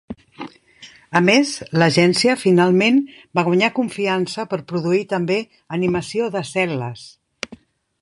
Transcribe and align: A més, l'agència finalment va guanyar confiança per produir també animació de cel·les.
A 1.19 1.19
més, 1.25 1.51
l'agència 1.83 2.37
finalment 2.45 2.99
va 3.41 3.45
guanyar 3.51 3.71
confiança 3.77 4.49
per 4.55 4.63
produir 4.73 5.05
també 5.15 5.41
animació 5.79 6.35
de 6.39 6.47
cel·les. 6.57 7.09